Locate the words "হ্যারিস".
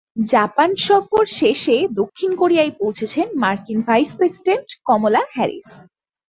5.33-5.67